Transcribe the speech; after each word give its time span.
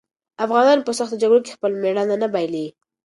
افغانان 0.45 0.79
په 0.83 0.91
سختو 0.97 1.19
جګړو 1.21 1.43
کې 1.45 1.55
خپل 1.55 1.71
مېړانه 1.81 2.15
نه 2.23 2.27
بايلي. 2.33 2.65